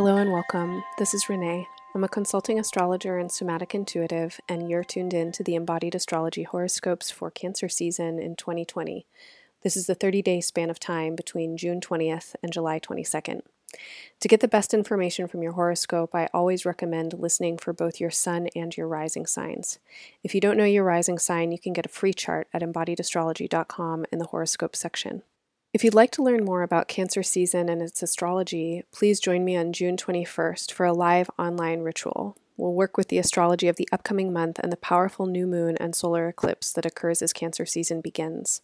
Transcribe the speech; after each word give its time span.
Hello 0.00 0.16
and 0.16 0.32
welcome. 0.32 0.82
This 0.96 1.12
is 1.12 1.28
Renee. 1.28 1.68
I'm 1.94 2.04
a 2.04 2.08
consulting 2.08 2.58
astrologer 2.58 3.18
and 3.18 3.30
somatic 3.30 3.74
intuitive, 3.74 4.40
and 4.48 4.66
you're 4.66 4.82
tuned 4.82 5.12
in 5.12 5.30
to 5.32 5.44
the 5.44 5.54
embodied 5.54 5.94
astrology 5.94 6.42
horoscopes 6.42 7.10
for 7.10 7.30
Cancer 7.30 7.68
season 7.68 8.18
in 8.18 8.34
2020. 8.34 9.04
This 9.60 9.76
is 9.76 9.86
the 9.86 9.94
30 9.94 10.22
day 10.22 10.40
span 10.40 10.70
of 10.70 10.80
time 10.80 11.14
between 11.16 11.58
June 11.58 11.82
20th 11.82 12.34
and 12.42 12.50
July 12.50 12.80
22nd. 12.80 13.42
To 14.20 14.28
get 14.28 14.40
the 14.40 14.48
best 14.48 14.72
information 14.72 15.28
from 15.28 15.42
your 15.42 15.52
horoscope, 15.52 16.14
I 16.14 16.30
always 16.32 16.64
recommend 16.64 17.12
listening 17.12 17.58
for 17.58 17.74
both 17.74 18.00
your 18.00 18.10
sun 18.10 18.48
and 18.56 18.74
your 18.74 18.88
rising 18.88 19.26
signs. 19.26 19.80
If 20.24 20.34
you 20.34 20.40
don't 20.40 20.56
know 20.56 20.64
your 20.64 20.84
rising 20.84 21.18
sign, 21.18 21.52
you 21.52 21.58
can 21.58 21.74
get 21.74 21.84
a 21.84 21.90
free 21.90 22.14
chart 22.14 22.48
at 22.54 22.62
embodiedastrology.com 22.62 24.06
in 24.10 24.18
the 24.18 24.28
horoscope 24.28 24.76
section. 24.76 25.24
If 25.72 25.84
you'd 25.84 25.94
like 25.94 26.10
to 26.12 26.22
learn 26.22 26.44
more 26.44 26.62
about 26.62 26.88
Cancer 26.88 27.22
season 27.22 27.68
and 27.68 27.80
its 27.80 28.02
astrology, 28.02 28.82
please 28.90 29.20
join 29.20 29.44
me 29.44 29.56
on 29.56 29.72
June 29.72 29.96
21st 29.96 30.72
for 30.72 30.84
a 30.84 30.92
live 30.92 31.30
online 31.38 31.82
ritual. 31.82 32.36
We'll 32.56 32.74
work 32.74 32.96
with 32.96 33.06
the 33.06 33.18
astrology 33.18 33.68
of 33.68 33.76
the 33.76 33.88
upcoming 33.92 34.32
month 34.32 34.58
and 34.58 34.72
the 34.72 34.76
powerful 34.76 35.26
new 35.26 35.46
moon 35.46 35.76
and 35.78 35.94
solar 35.94 36.28
eclipse 36.28 36.72
that 36.72 36.86
occurs 36.86 37.22
as 37.22 37.32
Cancer 37.32 37.64
season 37.66 38.00
begins. 38.00 38.62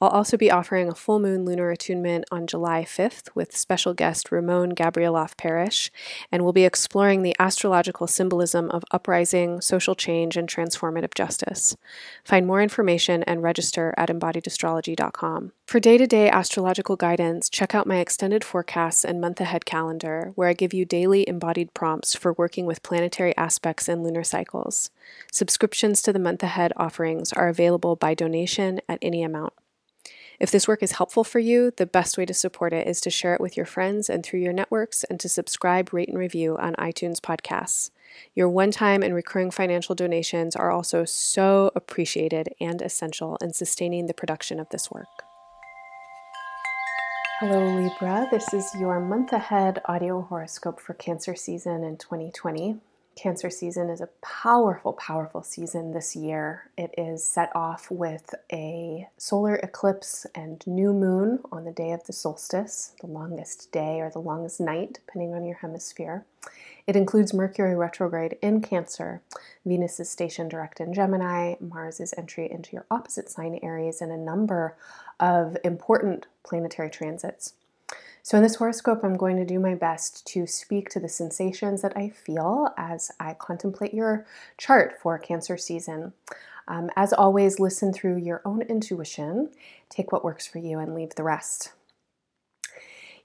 I'll 0.00 0.08
also 0.08 0.36
be 0.36 0.50
offering 0.50 0.88
a 0.88 0.94
full 0.94 1.18
moon 1.18 1.44
lunar 1.44 1.70
attunement 1.70 2.24
on 2.30 2.46
July 2.46 2.84
5th 2.84 3.34
with 3.34 3.56
special 3.56 3.94
guest 3.94 4.30
Ramon 4.30 4.74
Gabrieloff 4.74 5.36
Parish, 5.36 5.90
and 6.30 6.42
we'll 6.42 6.52
be 6.52 6.64
exploring 6.64 7.22
the 7.22 7.34
astrological 7.38 8.06
symbolism 8.06 8.70
of 8.70 8.84
uprising, 8.90 9.60
social 9.60 9.94
change, 9.94 10.36
and 10.36 10.48
transformative 10.48 11.14
justice. 11.14 11.76
Find 12.24 12.46
more 12.46 12.60
information 12.60 13.22
and 13.22 13.42
register 13.42 13.94
at 13.96 14.10
embodiedastrology.com. 14.10 15.52
For 15.66 15.80
day 15.80 15.96
to 15.96 16.06
day 16.06 16.28
astrological 16.28 16.96
guidance, 16.96 17.48
check 17.48 17.74
out 17.74 17.86
my 17.86 17.96
extended 17.96 18.44
forecasts 18.44 19.04
and 19.04 19.20
month 19.20 19.40
ahead 19.40 19.64
calendar, 19.64 20.32
where 20.34 20.48
I 20.48 20.52
give 20.52 20.74
you 20.74 20.84
daily 20.84 21.26
embodied 21.26 21.72
prompts 21.72 22.14
for 22.14 22.34
working 22.34 22.66
with 22.66 22.82
planetary 22.82 23.34
aspects 23.38 23.88
and 23.88 24.02
lunar 24.02 24.24
cycles. 24.24 24.90
Subscriptions 25.32 26.02
to 26.02 26.12
the 26.12 26.18
month 26.18 26.42
ahead 26.42 26.72
offerings 26.76 27.32
are 27.32 27.48
available 27.48 27.96
by 27.96 28.12
donation 28.12 28.80
at 28.88 28.98
any 29.00 29.22
amount. 29.22 29.53
If 30.40 30.50
this 30.50 30.66
work 30.66 30.82
is 30.82 30.92
helpful 30.92 31.22
for 31.22 31.38
you, 31.38 31.70
the 31.76 31.86
best 31.86 32.18
way 32.18 32.26
to 32.26 32.34
support 32.34 32.72
it 32.72 32.88
is 32.88 33.00
to 33.02 33.10
share 33.10 33.34
it 33.34 33.40
with 33.40 33.56
your 33.56 33.66
friends 33.66 34.10
and 34.10 34.24
through 34.24 34.40
your 34.40 34.52
networks 34.52 35.04
and 35.04 35.20
to 35.20 35.28
subscribe, 35.28 35.92
rate, 35.92 36.08
and 36.08 36.18
review 36.18 36.56
on 36.58 36.74
iTunes 36.74 37.20
podcasts. 37.20 37.90
Your 38.34 38.48
one 38.48 38.70
time 38.70 39.02
and 39.02 39.14
recurring 39.14 39.50
financial 39.50 39.94
donations 39.94 40.56
are 40.56 40.70
also 40.70 41.04
so 41.04 41.70
appreciated 41.76 42.48
and 42.60 42.82
essential 42.82 43.36
in 43.40 43.52
sustaining 43.52 44.06
the 44.06 44.14
production 44.14 44.58
of 44.58 44.68
this 44.70 44.90
work. 44.90 45.24
Hello, 47.38 47.64
Libra. 47.76 48.26
This 48.30 48.52
is 48.54 48.72
your 48.78 49.00
month 49.00 49.32
ahead 49.32 49.82
audio 49.86 50.22
horoscope 50.22 50.80
for 50.80 50.94
Cancer 50.94 51.34
season 51.34 51.84
in 51.84 51.96
2020. 51.96 52.78
Cancer 53.16 53.48
season 53.48 53.90
is 53.90 54.00
a 54.00 54.08
powerful, 54.22 54.92
powerful 54.92 55.42
season 55.42 55.92
this 55.92 56.16
year. 56.16 56.70
It 56.76 56.92
is 56.98 57.24
set 57.24 57.54
off 57.54 57.88
with 57.90 58.34
a 58.52 59.08
solar 59.16 59.54
eclipse 59.56 60.26
and 60.34 60.66
new 60.66 60.92
moon 60.92 61.38
on 61.52 61.64
the 61.64 61.70
day 61.70 61.92
of 61.92 62.04
the 62.04 62.12
solstice, 62.12 62.92
the 63.00 63.06
longest 63.06 63.70
day 63.70 64.00
or 64.00 64.10
the 64.10 64.18
longest 64.18 64.60
night, 64.60 64.94
depending 64.94 65.32
on 65.32 65.44
your 65.44 65.56
hemisphere. 65.58 66.24
It 66.86 66.96
includes 66.96 67.32
Mercury 67.32 67.74
retrograde 67.76 68.36
in 68.42 68.60
Cancer, 68.60 69.22
Venus 69.64 69.98
is 70.00 70.10
station 70.10 70.48
direct 70.48 70.80
in 70.80 70.92
Gemini, 70.92 71.54
Mars' 71.60 72.12
entry 72.18 72.50
into 72.50 72.72
your 72.72 72.84
opposite 72.90 73.30
sign 73.30 73.58
Aries, 73.62 74.02
and 74.02 74.12
a 74.12 74.18
number 74.18 74.76
of 75.18 75.56
important 75.64 76.26
planetary 76.42 76.90
transits. 76.90 77.54
So, 78.24 78.38
in 78.38 78.42
this 78.42 78.54
horoscope, 78.54 79.04
I'm 79.04 79.18
going 79.18 79.36
to 79.36 79.44
do 79.44 79.60
my 79.60 79.74
best 79.74 80.26
to 80.28 80.46
speak 80.46 80.88
to 80.90 80.98
the 80.98 81.10
sensations 81.10 81.82
that 81.82 81.94
I 81.94 82.08
feel 82.08 82.70
as 82.78 83.10
I 83.20 83.34
contemplate 83.34 83.92
your 83.92 84.24
chart 84.56 84.98
for 84.98 85.18
Cancer 85.18 85.58
season. 85.58 86.14
Um, 86.66 86.88
as 86.96 87.12
always, 87.12 87.60
listen 87.60 87.92
through 87.92 88.16
your 88.16 88.40
own 88.46 88.62
intuition, 88.62 89.50
take 89.90 90.10
what 90.10 90.24
works 90.24 90.46
for 90.46 90.56
you, 90.56 90.78
and 90.78 90.94
leave 90.94 91.16
the 91.16 91.22
rest. 91.22 91.72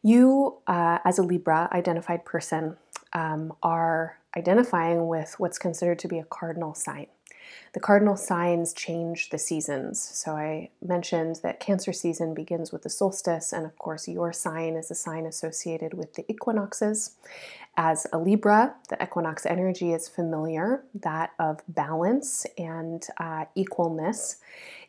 You, 0.04 0.58
uh, 0.68 1.00
as 1.06 1.18
a 1.18 1.24
Libra 1.24 1.70
identified 1.72 2.26
person, 2.26 2.76
um, 3.14 3.54
are 3.64 4.18
identifying 4.36 5.08
with 5.08 5.36
what's 5.38 5.58
considered 5.58 6.00
to 6.00 6.10
be 6.10 6.20
a 6.20 6.26
cardinal 6.26 6.74
sign. 6.74 7.08
The 7.74 7.80
cardinal 7.80 8.16
signs 8.16 8.74
change 8.74 9.30
the 9.30 9.38
seasons. 9.38 10.00
So 10.00 10.32
I 10.34 10.70
mentioned 10.86 11.40
that 11.44 11.60
Cancer 11.60 11.94
season 11.94 12.34
begins 12.34 12.72
with 12.72 12.84
the 12.84 12.90
solstice, 12.90 13.54
and 13.54 13.66
of 13.66 13.78
course, 13.78 14.08
your 14.08 14.34
sign 14.34 14.76
is 14.76 14.90
a 14.92 14.96
sign 14.96 15.26
associated 15.26 15.94
with 15.94 16.16
the 16.16 16.26
equinoxes. 16.30 17.16
As 17.82 18.06
a 18.12 18.18
Libra, 18.18 18.76
the 18.90 19.02
equinox 19.02 19.46
energy 19.46 19.94
is 19.94 20.10
familiar, 20.10 20.84
that 20.94 21.32
of 21.40 21.62
balance 21.70 22.46
and 22.58 23.08
uh, 23.16 23.46
equalness. 23.56 24.36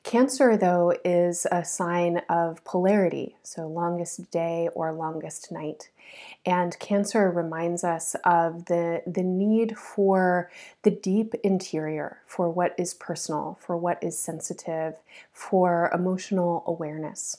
Cancer, 0.02 0.56
though, 0.56 0.92
is 1.04 1.46
a 1.52 1.64
sign 1.64 2.20
of 2.28 2.64
polarity, 2.64 3.36
so 3.44 3.68
longest 3.68 4.32
day 4.32 4.70
or 4.74 4.92
longest 4.92 5.52
night. 5.52 5.90
And 6.44 6.76
Cancer 6.80 7.30
reminds 7.30 7.84
us 7.84 8.16
of 8.24 8.64
the, 8.64 9.04
the 9.06 9.22
need 9.22 9.78
for 9.78 10.50
the 10.82 10.90
deep 10.90 11.36
interior, 11.44 12.18
for 12.26 12.50
what 12.50 12.74
is 12.76 12.92
personal, 12.92 13.56
for 13.60 13.76
what 13.76 14.02
is 14.02 14.18
sensitive, 14.18 14.96
for 15.32 15.92
emotional 15.94 16.64
awareness. 16.66 17.36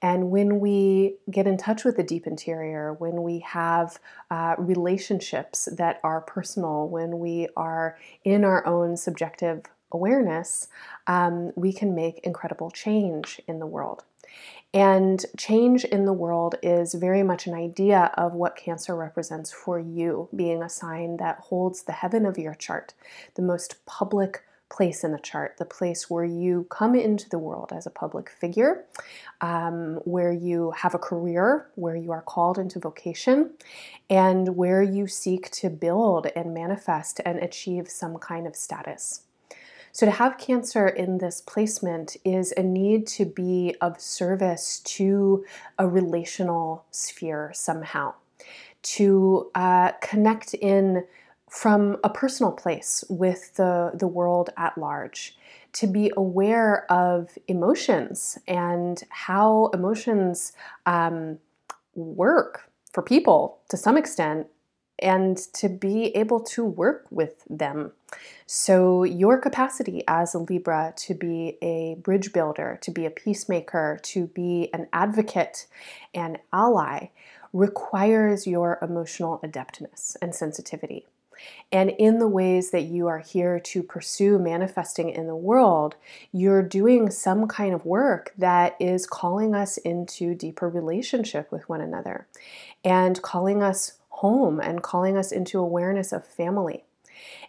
And 0.00 0.30
when 0.30 0.60
we 0.60 1.16
get 1.30 1.46
in 1.46 1.56
touch 1.56 1.84
with 1.84 1.96
the 1.96 2.02
deep 2.02 2.26
interior, 2.26 2.94
when 2.94 3.22
we 3.22 3.40
have 3.40 3.98
uh, 4.30 4.56
relationships 4.58 5.68
that 5.76 6.00
are 6.02 6.20
personal, 6.20 6.88
when 6.88 7.18
we 7.18 7.48
are 7.56 7.96
in 8.24 8.44
our 8.44 8.66
own 8.66 8.96
subjective 8.96 9.62
awareness, 9.92 10.68
um, 11.06 11.52
we 11.54 11.72
can 11.72 11.94
make 11.94 12.18
incredible 12.20 12.70
change 12.70 13.40
in 13.46 13.58
the 13.58 13.66
world. 13.66 14.04
And 14.74 15.24
change 15.36 15.84
in 15.84 16.06
the 16.06 16.14
world 16.14 16.54
is 16.62 16.94
very 16.94 17.22
much 17.22 17.46
an 17.46 17.52
idea 17.52 18.10
of 18.16 18.32
what 18.32 18.56
Cancer 18.56 18.96
represents 18.96 19.52
for 19.52 19.78
you, 19.78 20.30
being 20.34 20.62
a 20.62 20.68
sign 20.68 21.18
that 21.18 21.40
holds 21.40 21.82
the 21.82 21.92
heaven 21.92 22.24
of 22.24 22.38
your 22.38 22.54
chart, 22.54 22.94
the 23.34 23.42
most 23.42 23.84
public 23.84 24.42
place 24.72 25.04
in 25.04 25.12
the 25.12 25.18
chart, 25.18 25.56
the 25.58 25.64
place 25.64 26.08
where 26.08 26.24
you 26.24 26.66
come 26.70 26.94
into 26.94 27.28
the 27.28 27.38
world 27.38 27.72
as 27.72 27.86
a 27.86 27.90
public 27.90 28.30
figure, 28.30 28.84
um, 29.42 30.00
where 30.04 30.32
you 30.32 30.72
have 30.72 30.94
a 30.94 30.98
career, 30.98 31.68
where 31.74 31.94
you 31.94 32.10
are 32.10 32.22
called 32.22 32.58
into 32.58 32.78
vocation, 32.78 33.50
and 34.08 34.56
where 34.56 34.82
you 34.82 35.06
seek 35.06 35.50
to 35.50 35.68
build 35.68 36.26
and 36.34 36.54
manifest 36.54 37.20
and 37.24 37.38
achieve 37.38 37.88
some 37.88 38.16
kind 38.16 38.46
of 38.46 38.56
status. 38.56 39.22
So, 39.94 40.06
to 40.06 40.12
have 40.12 40.38
Cancer 40.38 40.88
in 40.88 41.18
this 41.18 41.42
placement 41.42 42.16
is 42.24 42.54
a 42.56 42.62
need 42.62 43.06
to 43.08 43.26
be 43.26 43.76
of 43.82 44.00
service 44.00 44.80
to 44.96 45.44
a 45.78 45.86
relational 45.86 46.86
sphere 46.90 47.52
somehow, 47.54 48.14
to 48.82 49.50
uh, 49.54 49.92
connect 50.00 50.54
in 50.54 51.04
from 51.52 51.98
a 52.02 52.08
personal 52.08 52.50
place 52.50 53.04
with 53.10 53.56
the, 53.56 53.90
the 53.92 54.06
world 54.06 54.48
at 54.56 54.76
large, 54.78 55.36
to 55.74 55.86
be 55.86 56.10
aware 56.16 56.90
of 56.90 57.36
emotions 57.46 58.38
and 58.48 59.02
how 59.10 59.66
emotions 59.74 60.54
um, 60.86 61.38
work 61.94 62.70
for 62.90 63.02
people 63.02 63.58
to 63.68 63.76
some 63.76 63.98
extent 63.98 64.46
and 64.98 65.36
to 65.36 65.68
be 65.68 66.06
able 66.16 66.40
to 66.40 66.64
work 66.64 67.04
with 67.10 67.44
them. 67.50 67.92
So, 68.46 69.04
your 69.04 69.36
capacity 69.36 70.04
as 70.08 70.34
a 70.34 70.38
Libra 70.38 70.94
to 70.96 71.14
be 71.14 71.58
a 71.60 71.96
bridge 71.96 72.32
builder, 72.32 72.78
to 72.80 72.90
be 72.90 73.04
a 73.04 73.10
peacemaker, 73.10 74.00
to 74.04 74.26
be 74.28 74.70
an 74.72 74.88
advocate 74.90 75.66
and 76.14 76.38
ally 76.50 77.08
requires 77.52 78.46
your 78.46 78.78
emotional 78.80 79.38
adeptness 79.42 80.16
and 80.22 80.34
sensitivity. 80.34 81.04
And 81.70 81.90
in 81.90 82.18
the 82.18 82.28
ways 82.28 82.70
that 82.70 82.82
you 82.82 83.08
are 83.08 83.18
here 83.18 83.58
to 83.60 83.82
pursue 83.82 84.38
manifesting 84.38 85.08
in 85.08 85.26
the 85.26 85.36
world, 85.36 85.96
you're 86.30 86.62
doing 86.62 87.10
some 87.10 87.48
kind 87.48 87.74
of 87.74 87.86
work 87.86 88.32
that 88.36 88.76
is 88.78 89.06
calling 89.06 89.54
us 89.54 89.78
into 89.78 90.34
deeper 90.34 90.68
relationship 90.68 91.50
with 91.50 91.68
one 91.68 91.80
another 91.80 92.26
and 92.84 93.20
calling 93.22 93.62
us 93.62 93.98
home 94.10 94.60
and 94.60 94.82
calling 94.82 95.16
us 95.16 95.32
into 95.32 95.58
awareness 95.58 96.12
of 96.12 96.26
family. 96.26 96.84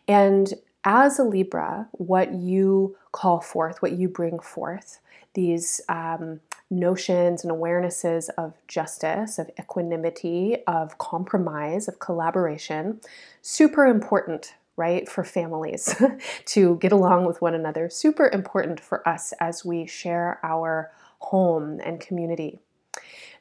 And 0.07 0.53
as 0.85 1.19
a 1.19 1.23
Libra, 1.23 1.87
what 1.91 2.33
you 2.33 2.95
call 3.11 3.39
forth, 3.39 3.81
what 3.81 3.93
you 3.93 4.09
bring 4.09 4.39
forth, 4.39 4.99
these 5.33 5.81
um, 5.89 6.39
notions 6.69 7.43
and 7.43 7.51
awarenesses 7.51 8.29
of 8.37 8.53
justice, 8.67 9.39
of 9.39 9.49
equanimity, 9.59 10.57
of 10.67 10.97
compromise, 10.97 11.87
of 11.87 11.99
collaboration, 11.99 12.99
super 13.41 13.85
important, 13.85 14.55
right, 14.75 15.07
for 15.07 15.23
families 15.23 15.95
to 16.45 16.77
get 16.77 16.91
along 16.91 17.25
with 17.25 17.41
one 17.41 17.53
another, 17.53 17.89
super 17.89 18.29
important 18.29 18.79
for 18.79 19.07
us 19.07 19.33
as 19.39 19.63
we 19.63 19.85
share 19.85 20.39
our 20.43 20.91
home 21.19 21.79
and 21.83 21.99
community. 21.99 22.59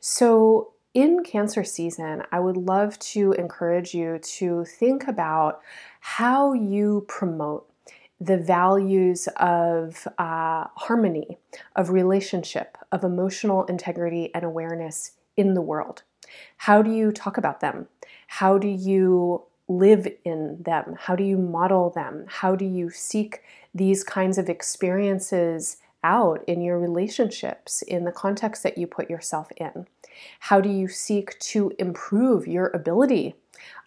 So, 0.00 0.73
in 0.94 1.23
Cancer 1.25 1.65
season, 1.65 2.23
I 2.31 2.41
would 2.41 2.56
love 2.56 2.99
to 3.00 3.33
encourage 3.33 3.94
you 3.94 4.19
to 4.19 4.65
think 4.65 5.09
about 5.09 5.61
how 6.00 6.53
you 6.53 7.05
promote 7.09 7.69
the 8.21 8.39
values 8.39 9.29
of 9.39 10.06
uh, 10.19 10.67
harmony, 10.77 11.39
of 11.75 11.91
relationship, 11.91 12.79
of 12.93 13.05
emotional 13.05 13.65
integrity 13.65 14.31
and 14.35 14.44
awareness 14.44 15.12
in 15.37 15.55
the 15.55 15.62
world. 15.62 16.03
How 16.59 16.83
do 16.83 16.93
you 16.93 17.11
talk 17.11 17.37
about 17.37 17.61
them? 17.61 17.89
How 18.29 18.59
do 18.59 18.69
you 18.69 19.43
live 19.69 20.06
in 20.25 20.62
them? 20.62 20.97
How 20.99 21.17
do 21.17 21.25
you 21.25 21.37
model 21.37 21.91
them? 21.91 22.27
How 22.29 22.55
do 22.55 22.65
you 22.65 22.91
seek 22.91 23.43
these 23.75 24.05
kinds 24.05 24.39
of 24.39 24.49
experiences 24.49 25.79
out 26.05 26.43
in 26.47 26.61
your 26.61 26.79
relationships, 26.79 27.83
in 27.83 28.05
the 28.05 28.13
context 28.13 28.63
that 28.63 28.79
you 28.79 28.87
put 28.87 29.11
yourself 29.11 29.51
in? 29.57 29.87
How 30.41 30.61
do 30.61 30.69
you 30.69 30.89
seek 30.89 31.39
to 31.41 31.73
improve 31.79 32.47
your 32.47 32.69
ability 32.75 33.35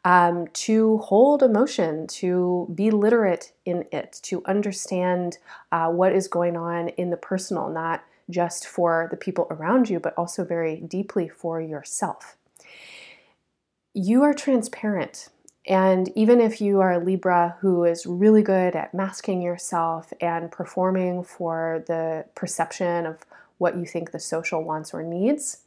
um, 0.04 0.48
to 0.54 0.98
hold 1.00 1.42
emotion, 1.42 2.08
to 2.08 2.72
be 2.74 2.92
literate 2.92 3.52
in 3.66 3.86
it, 3.92 4.20
to 4.24 4.44
understand 4.46 5.38
uh, 5.72 5.90
what 5.90 6.14
is 6.14 6.28
going 6.28 6.56
on 6.56 6.90
in 6.90 7.10
the 7.10 7.18
personal, 7.18 7.70
not 7.70 8.04
just 8.30 8.68
for 8.68 9.08
the 9.12 9.18
people 9.18 9.48
around 9.50 9.90
you, 9.90 10.00
but 10.00 10.14
also 10.18 10.46
very 10.46 10.78
deeply 10.82 11.28
for 11.28 11.60
yourself? 11.60 12.38
You 13.94 14.24
are 14.24 14.34
transparent 14.34 15.30
and 15.68 16.12
even 16.16 16.40
if 16.40 16.62
you 16.62 16.80
are 16.82 16.94
a 16.94 17.04
Libra 17.04 17.58
who 17.60 17.86
is 17.86 18.06
really 18.06 18.44
good 18.44 18.76
at 18.76 18.94
masking 18.94 19.42
yourself 19.42 20.14
and 20.22 20.52
performing 20.52 21.24
for 21.24 21.84
the 21.88 22.26
perception 22.36 23.06
of 23.06 23.26
what 23.58 23.78
you 23.78 23.86
think 23.86 24.12
the 24.12 24.20
social 24.20 24.64
wants 24.64 24.94
or 24.94 25.02
needs, 25.02 25.60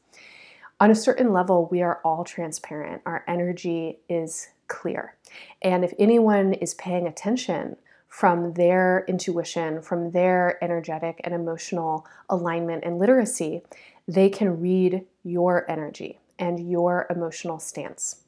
on 0.81 0.91
a 0.93 0.95
certain 0.95 1.33
level, 1.33 1.67
we 1.71 1.83
are 1.83 2.01
all 2.05 2.23
transparent. 2.23 3.03
Our 3.05 3.25
energy 3.27 3.99
is 4.09 4.49
clear. 4.69 5.17
And 5.63 5.85
if 5.85 5.93
anyone 5.99 6.53
is 6.53 6.75
paying 6.75 7.09
attention 7.09 7.77
from 8.07 8.55
their 8.55 9.05
intuition, 9.09 9.83
from 9.83 10.13
their 10.13 10.63
energetic 10.63 11.21
and 11.25 11.35
emotional 11.35 12.07
alignment 12.29 12.85
and 12.85 12.99
literacy, 12.99 13.63
they 14.07 14.29
can 14.29 14.61
read 14.61 15.05
your 15.25 15.69
energy 15.69 16.21
and 16.39 16.71
your 16.71 17.07
emotional 17.11 17.59
stance. 17.59 18.25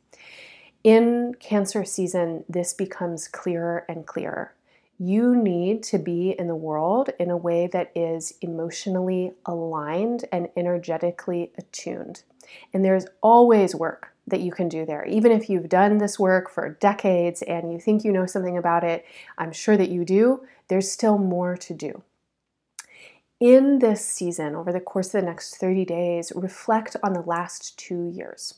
In 0.82 1.34
Cancer 1.38 1.84
season, 1.84 2.44
this 2.48 2.72
becomes 2.72 3.28
clearer 3.28 3.84
and 3.86 4.06
clearer. 4.06 4.54
You 4.98 5.36
need 5.36 5.82
to 5.84 5.98
be 5.98 6.30
in 6.30 6.46
the 6.46 6.54
world 6.54 7.10
in 7.18 7.30
a 7.30 7.36
way 7.36 7.66
that 7.66 7.92
is 7.94 8.34
emotionally 8.40 9.32
aligned 9.44 10.24
and 10.32 10.48
energetically 10.56 11.52
attuned. 11.58 12.22
And 12.72 12.82
there's 12.82 13.06
always 13.22 13.74
work 13.74 14.14
that 14.26 14.40
you 14.40 14.52
can 14.52 14.70
do 14.70 14.86
there. 14.86 15.04
Even 15.04 15.32
if 15.32 15.50
you've 15.50 15.68
done 15.68 15.98
this 15.98 16.18
work 16.18 16.50
for 16.50 16.70
decades 16.80 17.42
and 17.42 17.70
you 17.72 17.78
think 17.78 18.02
you 18.02 18.12
know 18.12 18.26
something 18.26 18.56
about 18.56 18.82
it, 18.82 19.04
I'm 19.36 19.52
sure 19.52 19.76
that 19.76 19.90
you 19.90 20.06
do, 20.06 20.46
there's 20.68 20.90
still 20.90 21.18
more 21.18 21.58
to 21.58 21.74
do. 21.74 22.02
In 23.38 23.80
this 23.80 24.04
season, 24.04 24.54
over 24.54 24.72
the 24.72 24.80
course 24.80 25.08
of 25.08 25.20
the 25.20 25.26
next 25.26 25.56
30 25.56 25.84
days, 25.84 26.32
reflect 26.34 26.96
on 27.02 27.12
the 27.12 27.22
last 27.22 27.78
two 27.78 28.10
years. 28.14 28.54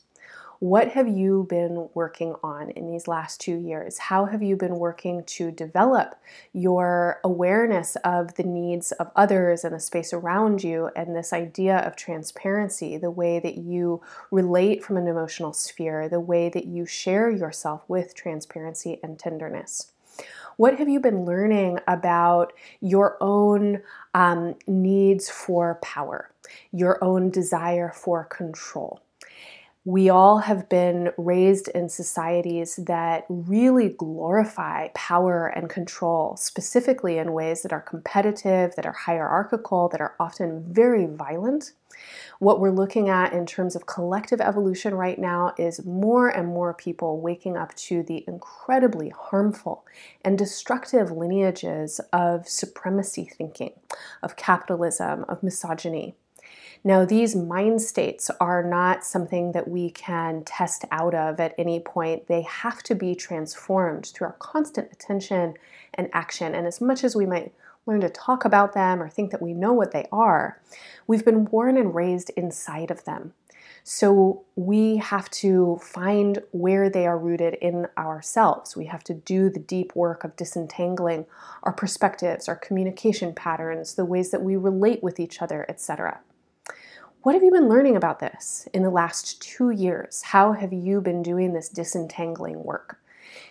What 0.63 0.91
have 0.91 1.09
you 1.09 1.45
been 1.49 1.89
working 1.93 2.37
on 2.41 2.71
in 2.71 2.89
these 2.89 3.09
last 3.09 3.41
two 3.41 3.57
years? 3.57 3.99
How 3.99 4.27
have 4.27 4.45
you 4.45 4.55
been 4.55 4.77
working 4.77 5.25
to 5.25 5.51
develop 5.51 6.15
your 6.53 7.19
awareness 7.25 7.97
of 8.05 8.35
the 8.35 8.45
needs 8.45 8.93
of 8.93 9.11
others 9.17 9.65
and 9.65 9.75
the 9.75 9.81
space 9.81 10.13
around 10.13 10.63
you 10.63 10.89
and 10.95 11.17
this 11.17 11.33
idea 11.33 11.79
of 11.79 11.97
transparency, 11.97 12.97
the 12.97 13.11
way 13.11 13.41
that 13.41 13.57
you 13.59 14.03
relate 14.31 14.85
from 14.85 14.97
an 14.99 15.09
emotional 15.09 15.53
sphere, 15.53 16.09
the 16.09 16.21
way 16.21 16.49
that 16.49 16.67
you 16.67 16.87
share 16.87 17.29
yourself 17.29 17.83
with 17.89 18.15
transparency 18.15 19.01
and 19.03 19.19
tenderness? 19.19 19.91
What 20.59 20.79
have 20.79 20.89
you 20.89 21.01
been 21.01 21.25
learning 21.25 21.81
about 21.89 22.53
your 22.81 23.17
own 23.21 23.83
um, 24.15 24.55
needs 24.69 25.29
for 25.29 25.81
power, 25.83 26.31
your 26.71 27.03
own 27.03 27.31
desire 27.31 27.91
for 27.93 28.23
control? 28.23 29.01
We 29.85 30.09
all 30.09 30.39
have 30.39 30.69
been 30.69 31.11
raised 31.19 31.67
in 31.69 31.89
societies 31.89 32.77
that 32.77 33.25
really 33.29 33.89
glorify 33.89 34.87
power 34.95 35.47
and 35.47 35.69
control, 35.69 36.37
specifically 36.37 37.19
in 37.19 37.33
ways 37.33 37.63
that 37.63 37.73
are 37.73 37.81
competitive, 37.81 38.77
that 38.77 38.87
are 38.87 38.93
hierarchical, 38.93 39.89
that 39.89 40.01
are 40.01 40.15
often 40.21 40.65
very 40.73 41.07
violent. 41.07 41.73
What 42.39 42.61
we're 42.61 42.71
looking 42.71 43.09
at 43.09 43.33
in 43.33 43.45
terms 43.45 43.75
of 43.75 43.87
collective 43.87 44.41
evolution 44.41 44.95
right 44.95 45.19
now 45.19 45.53
is 45.59 45.85
more 45.85 46.29
and 46.29 46.47
more 46.47 46.75
people 46.75 47.21
waking 47.21 47.57
up 47.57 47.75
to 47.75 48.05
the 48.05 48.25
incredibly 48.29 49.09
harmful 49.11 49.85
and 50.25 50.39
destructive 50.39 51.11
lineages 51.11 52.01
of 52.13 52.49
supremacy 52.49 53.25
thinking, 53.25 53.73
of 54.23 54.37
capitalism, 54.37 55.25
of 55.29 55.43
misogyny. 55.43 56.15
Now, 56.85 57.05
these 57.05 57.37
mind 57.37 57.81
states 57.81 58.29
are 58.41 58.65
not 58.65 59.05
something 59.05 59.53
that 59.53 59.69
we 59.69 59.91
can 59.91 60.43
test 60.43 60.85
out 60.91 61.15
of 61.15 61.39
at 61.39 61.55
any 61.57 61.79
point. 61.79 62.27
They 62.27 62.43
have 62.43 62.83
to 62.85 62.97
be 62.97 63.15
transformed 63.15 64.07
through 64.07 64.29
our 64.29 64.37
constant 64.41 64.93
attention 64.93 65.55
and 65.95 66.11
action. 66.13 66.57
And 66.57 66.67
as 66.67 66.81
much 66.81 67.05
as 67.05 67.15
we 67.15 67.25
might 67.25 67.53
learn 67.87 68.01
to 68.01 68.09
talk 68.09 68.45
about 68.45 68.73
them 68.73 69.01
or 69.01 69.09
think 69.09 69.31
that 69.31 69.43
we 69.43 69.55
know 69.55 69.73
what 69.73 69.93
they 69.93 70.07
are, 70.11 70.61
we've 71.07 71.25
been 71.25 71.45
born 71.45 71.77
and 71.77 71.95
raised 71.95 72.31
inside 72.31 72.91
of 72.91 73.05
them. 73.05 73.35
So 73.85 74.45
we 74.57 74.97
have 74.97 75.31
to 75.31 75.79
find 75.83 76.41
where 76.51 76.91
they 76.91 77.07
are 77.07 77.19
rooted 77.19 77.55
in 77.55 77.87
ourselves. 77.97 78.77
We 78.77 78.87
have 78.87 79.05
to 79.05 79.15
do 79.15 79.51
the 79.51 79.61
deep 79.61 79.95
work 79.95 80.25
of 80.25 80.37
disentangling 80.37 81.27
our 81.63 81.73
perspectives, 81.73 82.49
our 82.49 82.57
communication 82.57 83.35
patterns, 83.35 83.95
the 83.95 84.05
ways 84.05 84.31
that 84.33 84.43
we 84.43 84.57
relate 84.57 85.03
with 85.03 85.19
each 85.19 85.43
other, 85.43 85.67
etc. 85.69 86.21
What 87.23 87.37
have 87.37 87.45
you 87.45 87.53
been 87.53 87.69
learning 87.69 87.95
about 87.95 88.19
this 88.19 88.69
in 88.75 88.83
the 88.83 88.91
last 88.91 89.41
two 89.41 89.71
years? 89.71 90.23
How 90.23 90.55
have 90.55 90.73
you 90.73 91.01
been 91.01 91.23
doing 91.23 91.53
this 91.53 91.69
disentangling 91.69 92.65
work? 92.65 92.99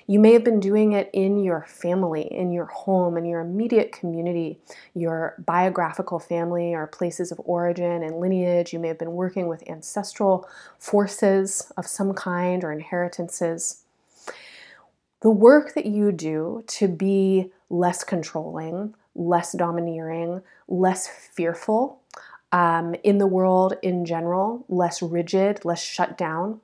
You 0.08 0.20
may 0.20 0.34
have 0.34 0.44
been 0.44 0.60
doing 0.60 0.92
it 0.92 1.10
in 1.14 1.42
your 1.42 1.66
family, 1.70 2.24
in 2.24 2.52
your 2.52 2.66
home, 2.66 3.16
in 3.16 3.24
your 3.24 3.40
immediate 3.40 3.94
community, 3.94 4.60
your 4.94 5.36
biographical 5.46 6.20
family 6.20 6.74
or 6.74 6.86
places 6.86 7.32
of 7.32 7.40
origin 7.46 8.04
and 8.04 8.20
lineage. 8.20 8.74
You 8.74 8.80
may 8.80 8.90
have 8.90 9.00
been 9.00 9.14
working 9.14 9.48
with 9.48 9.64
ancestral 9.70 10.50
forces 10.78 11.72
of 11.78 11.88
some 11.88 12.14
kind 12.14 12.66
or 12.66 12.74
inheritances. 12.74 13.84
The 15.22 15.32
work 15.32 15.76
that 15.76 15.86
you 15.86 16.12
do 16.12 16.66
to 16.68 16.90
be 16.90 17.54
less 17.70 18.04
controlling, 18.04 18.96
less 19.16 19.54
domineering, 19.54 20.42
less 20.68 21.08
fearful 21.08 22.01
um, 22.52 22.96
in 23.04 23.18
the 23.18 23.28
world 23.28 23.74
in 23.82 24.06
general, 24.06 24.66
less 24.68 25.02
rigid, 25.02 25.64
less 25.64 25.82
shut 25.84 26.18
down, 26.18 26.62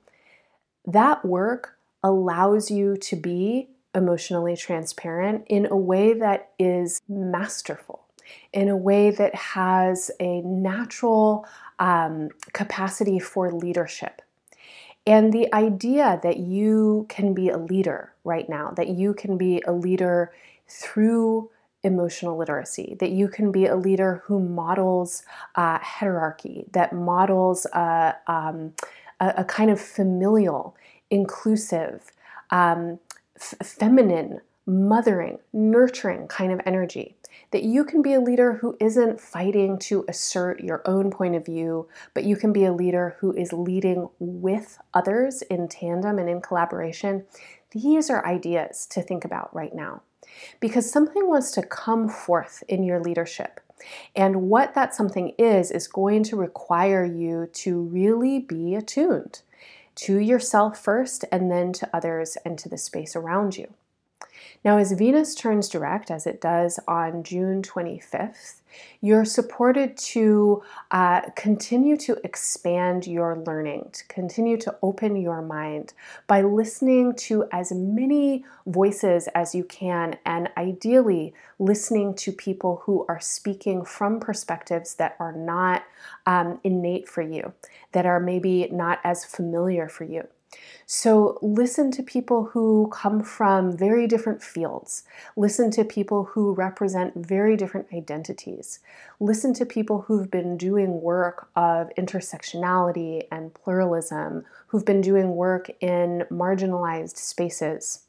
that 0.86 1.25
work 1.25 1.77
allows 2.03 2.70
you 2.72 2.98
to 2.98 3.15
be 3.15 3.70
emotionally 3.96 4.56
transparent 4.56 5.44
in 5.48 5.65
a 5.65 5.75
way 5.75 6.13
that 6.13 6.51
is 6.60 7.01
masterful, 7.10 8.06
in 8.53 8.70
a 8.70 8.77
way 8.77 9.10
that 9.12 9.34
has 9.34 10.12
a 10.20 10.41
natural 10.41 11.46
um, 11.79 12.29
capacity 12.53 13.20
for 13.20 13.51
leadership. 13.51 14.22
And 15.06 15.32
the 15.32 15.53
idea 15.53 16.20
that 16.22 16.38
you 16.38 17.06
can 17.08 17.34
be 17.34 17.50
a 17.50 17.58
leader 17.58 18.13
right 18.24 18.48
now, 18.50 18.72
that 18.72 18.89
you 18.89 19.13
can 19.13 19.38
be 19.38 19.63
a 19.65 19.72
leader 19.72 20.34
through 20.67 21.50
emotional 21.88 22.38
literacy, 22.38 22.96
that 23.00 23.10
you 23.10 23.27
can 23.27 23.51
be 23.51 23.65
a 23.65 23.75
leader 23.75 24.22
who 24.25 24.39
models 24.39 25.24
uh, 25.56 25.79
hierarchy, 25.79 26.65
that 26.72 26.94
models 26.94 27.65
uh, 27.67 28.13
um, 28.27 28.74
a, 29.20 29.34
a, 29.38 29.44
kind 29.44 29.72
of 29.72 29.82
familial, 29.82 30.75
inclusive, 31.10 32.12
um, 32.51 33.00
f- 33.36 33.56
feminine, 33.63 34.41
mothering, 34.67 35.39
nurturing 35.53 36.27
kind 36.27 36.51
of 36.51 36.62
energy. 36.65 37.15
That 37.51 37.63
you 37.63 37.86
can 37.86 38.01
be 38.01 38.13
a 38.13 38.20
leader 38.20 38.53
who 38.53 38.75
isn't 38.79 39.22
fighting 39.22 39.79
to 39.79 40.03
assert 40.10 40.60
your 40.60 40.82
own 40.86 41.12
point 41.12 41.36
of 41.36 41.46
view, 41.46 41.88
but 42.13 42.25
you 42.25 42.36
can 42.36 42.51
be 42.51 42.65
a 42.65 42.74
leader 42.74 43.15
who 43.20 43.32
is 43.32 43.53
leading 43.53 44.10
with 44.20 44.77
others 44.94 45.41
in 45.44 45.70
tandem 45.70 46.20
and 46.20 46.29
in 46.29 46.41
collaboration. 46.41 47.25
These 47.72 48.10
are 48.10 48.25
ideas 48.25 48.86
to 48.88 49.01
think 49.01 49.24
about 49.24 49.56
right 49.56 49.74
now 49.74 50.01
because 50.60 50.89
something 50.89 51.27
wants 51.27 51.51
to 51.51 51.62
come 51.62 52.10
forth 52.10 52.63
in 52.67 52.84
your 52.84 53.00
leadership. 53.00 53.60
And 54.15 54.50
what 54.50 54.74
that 54.74 54.96
something 54.96 55.34
is, 55.38 55.72
is 55.72 55.88
going 55.88 56.24
to 56.24 56.36
require 56.36 57.05
you 57.05 57.48
to 57.53 57.81
really 57.81 58.39
be 58.39 58.75
attuned 58.75 59.41
to 59.96 60.19
yourself 60.19 60.77
first 60.77 61.25
and 61.31 61.51
then 61.51 61.74
to 61.74 61.89
others 61.93 62.38
and 62.46 62.57
to 62.60 62.69
the 62.69 62.77
space 62.77 63.15
around 63.15 63.57
you. 63.57 63.74
Now, 64.66 64.78
as 64.78 64.92
Venus 64.92 65.36
turns 65.36 65.70
direct, 65.70 66.10
as 66.10 66.26
it 66.26 66.42
does 66.42 66.80
on 66.88 67.24
June 67.24 67.62
25th, 67.62 68.62
you're 69.02 69.26
supported 69.26 69.96
to 69.98 70.64
uh, 70.92 71.22
continue 71.36 71.96
to 71.98 72.18
expand 72.24 73.08
your 73.08 73.38
learning, 73.46 73.90
to 73.94 74.06
continue 74.08 74.58
to 74.58 74.76
open 74.82 75.16
your 75.16 75.42
mind 75.42 75.94
by 76.26 76.42
listening 76.42 77.16
to 77.16 77.46
as 77.52 77.72
many 77.72 78.44
voices 78.66 79.28
as 79.36 79.54
you 79.56 79.64
can, 79.64 80.18
and 80.26 80.50
ideally 80.58 81.34
listening 81.60 82.14
to 82.16 82.32
people 82.32 82.82
who 82.86 83.06
are 83.08 83.20
speaking 83.20 83.86
from 83.86 84.20
perspectives 84.20 84.96
that 84.96 85.16
are 85.20 85.34
not 85.34 85.84
um, 86.26 86.60
innate 86.64 87.08
for 87.08 87.22
you, 87.22 87.54
that 87.92 88.06
are 88.06 88.20
maybe 88.20 88.68
not 88.72 89.00
as 89.04 89.24
familiar 89.24 89.88
for 89.88 90.04
you. 90.04 90.28
So, 90.86 91.38
listen 91.42 91.92
to 91.92 92.04
people 92.04 92.46
who 92.46 92.89
come 92.94 93.22
from 93.22 93.75
very 93.75 94.08
different 94.08 94.42
fields. 94.42 95.04
Listen 95.36 95.70
to 95.72 95.84
people 95.84 96.24
who 96.24 96.54
represent 96.54 97.13
very 97.16 97.58
different 97.58 97.88
identities. 97.94 98.80
Listen 99.20 99.54
to 99.56 99.66
people 99.66 100.01
who've 100.01 100.32
been 100.32 100.56
doing 100.56 101.01
work 101.01 101.50
of 101.58 101.89
intersectionality 101.98 103.24
and 103.30 103.54
pluralism, 103.54 104.46
who've 104.68 104.86
been 104.86 105.01
doing 105.01 105.36
work 105.36 105.70
in 105.82 106.25
marginalized 106.32 107.18
spaces 107.18 108.08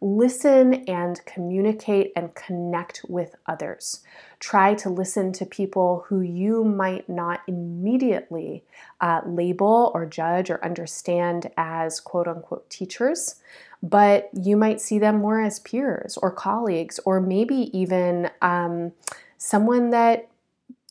listen 0.00 0.74
and 0.88 1.24
communicate 1.26 2.12
and 2.16 2.34
connect 2.34 3.02
with 3.08 3.34
others. 3.46 4.00
Try 4.38 4.74
to 4.76 4.88
listen 4.88 5.32
to 5.34 5.44
people 5.44 6.04
who 6.08 6.22
you 6.22 6.64
might 6.64 7.08
not 7.08 7.40
immediately 7.46 8.64
uh, 9.00 9.20
label 9.26 9.90
or 9.94 10.06
judge 10.06 10.50
or 10.50 10.64
understand 10.64 11.50
as 11.56 12.00
quote 12.00 12.26
unquote 12.26 12.68
teachers, 12.70 13.36
but 13.82 14.30
you 14.32 14.56
might 14.56 14.80
see 14.80 14.98
them 14.98 15.18
more 15.18 15.40
as 15.40 15.60
peers 15.60 16.16
or 16.18 16.30
colleagues, 16.30 16.98
or 17.04 17.20
maybe 17.20 17.70
even 17.78 18.30
um, 18.40 18.92
someone 19.36 19.90
that 19.90 20.28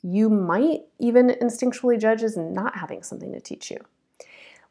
you 0.03 0.29
might 0.29 0.81
even 0.99 1.29
instinctually 1.41 1.99
judge 1.99 2.23
as 2.23 2.37
not 2.37 2.77
having 2.77 3.03
something 3.03 3.33
to 3.33 3.39
teach 3.39 3.69
you 3.69 3.79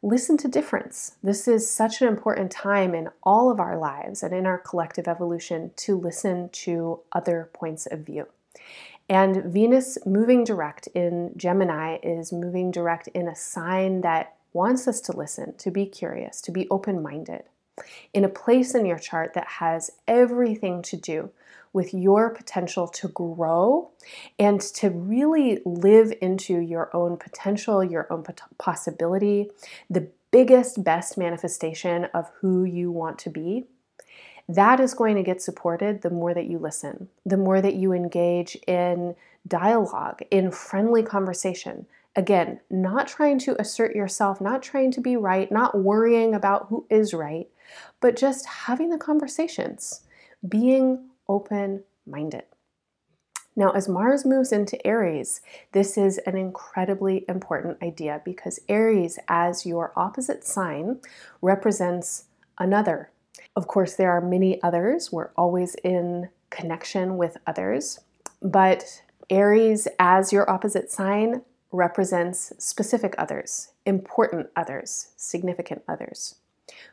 listen 0.02 0.36
to 0.38 0.48
difference. 0.48 1.16
This 1.22 1.48
is 1.48 1.68
such 1.68 2.00
an 2.00 2.08
important 2.08 2.50
time 2.50 2.94
in 2.94 3.08
all 3.22 3.50
of 3.50 3.58
our 3.58 3.76
lives 3.76 4.22
and 4.22 4.32
in 4.32 4.46
our 4.46 4.58
collective 4.58 5.08
evolution 5.08 5.72
to 5.76 5.98
listen 5.98 6.50
to 6.50 7.00
other 7.12 7.50
points 7.52 7.86
of 7.86 8.00
view. 8.00 8.26
And 9.08 9.44
Venus 9.44 9.98
moving 10.04 10.44
direct 10.44 10.86
in 10.88 11.32
Gemini 11.36 11.98
is 12.02 12.32
moving 12.32 12.70
direct 12.70 13.08
in 13.08 13.26
a 13.26 13.34
sign 13.34 14.02
that 14.02 14.36
wants 14.52 14.86
us 14.86 15.00
to 15.02 15.16
listen, 15.16 15.54
to 15.56 15.70
be 15.70 15.86
curious, 15.86 16.40
to 16.42 16.52
be 16.52 16.68
open 16.70 17.02
minded, 17.02 17.44
in 18.12 18.24
a 18.24 18.28
place 18.28 18.74
in 18.74 18.86
your 18.86 18.98
chart 18.98 19.34
that 19.34 19.46
has 19.46 19.90
everything 20.06 20.82
to 20.82 20.96
do 20.96 21.30
with 21.72 21.92
your 21.92 22.30
potential 22.30 22.88
to 22.88 23.08
grow 23.08 23.90
and 24.38 24.60
to 24.60 24.90
really 24.90 25.60
live 25.64 26.12
into 26.20 26.58
your 26.58 26.94
own 26.96 27.16
potential, 27.16 27.84
your 27.84 28.10
own 28.10 28.24
possibility, 28.58 29.50
the 29.88 30.08
biggest, 30.30 30.82
best 30.82 31.16
manifestation 31.16 32.04
of 32.14 32.30
who 32.40 32.64
you 32.64 32.90
want 32.90 33.18
to 33.18 33.30
be. 33.30 33.64
That 34.48 34.80
is 34.80 34.94
going 34.94 35.16
to 35.16 35.22
get 35.22 35.42
supported 35.42 36.00
the 36.00 36.10
more 36.10 36.32
that 36.32 36.46
you 36.46 36.58
listen, 36.58 37.08
the 37.24 37.36
more 37.36 37.60
that 37.60 37.74
you 37.74 37.92
engage 37.92 38.56
in 38.66 39.14
dialogue, 39.46 40.22
in 40.30 40.50
friendly 40.50 41.02
conversation. 41.02 41.86
Again, 42.16 42.60
not 42.70 43.06
trying 43.06 43.38
to 43.40 43.60
assert 43.60 43.94
yourself, 43.94 44.40
not 44.40 44.62
trying 44.62 44.90
to 44.92 45.00
be 45.00 45.16
right, 45.16 45.52
not 45.52 45.78
worrying 45.78 46.34
about 46.34 46.66
who 46.68 46.86
is 46.90 47.12
right, 47.14 47.48
but 48.00 48.16
just 48.16 48.46
having 48.46 48.90
the 48.90 48.98
conversations, 48.98 50.02
being 50.46 51.08
open 51.28 51.84
minded. 52.06 52.44
Now, 53.56 53.70
as 53.70 53.88
Mars 53.88 54.24
moves 54.24 54.52
into 54.52 54.84
Aries, 54.86 55.40
this 55.72 55.98
is 55.98 56.18
an 56.18 56.36
incredibly 56.36 57.24
important 57.28 57.82
idea 57.82 58.22
because 58.24 58.60
Aries, 58.68 59.18
as 59.26 59.66
your 59.66 59.92
opposite 59.96 60.44
sign, 60.44 61.00
represents 61.42 62.26
another. 62.58 63.10
Of 63.56 63.66
course, 63.66 63.94
there 63.94 64.12
are 64.12 64.20
many 64.20 64.62
others. 64.62 65.10
We're 65.10 65.32
always 65.36 65.74
in 65.82 66.28
connection 66.50 67.16
with 67.16 67.36
others. 67.48 67.98
But 68.40 69.02
Aries, 69.28 69.88
as 69.98 70.32
your 70.32 70.48
opposite 70.48 70.92
sign, 70.92 71.42
represents 71.72 72.52
specific 72.58 73.14
others, 73.18 73.72
important 73.84 74.48
others, 74.54 75.08
significant 75.16 75.82
others. 75.88 76.36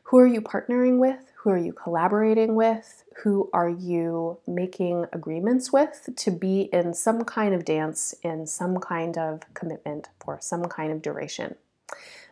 Who 0.04 0.20
are 0.20 0.28
you 0.28 0.42
partnering 0.42 1.00
with? 1.00 1.32
Who 1.38 1.50
are 1.52 1.58
you 1.58 1.74
collaborating 1.74 2.56
with? 2.56 3.04
Who 3.24 3.50
are 3.54 3.70
you 3.70 4.40
making 4.48 5.06
agreements 5.14 5.72
with 5.72 6.10
to 6.16 6.32
be 6.32 6.70
in 6.74 6.94
some 6.94 7.24
kind 7.24 7.54
of 7.54 7.66
dance, 7.66 8.14
in 8.24 8.48
some 8.48 8.80
kind 8.80 9.18
of 9.18 9.42
commitment 9.54 10.10
for 10.24 10.40
some 10.42 10.66
kind 10.66 10.92
of 10.92 11.02
duration? 11.02 11.56